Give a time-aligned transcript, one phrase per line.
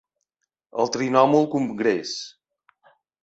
[0.83, 2.15] El Trinomul Congress.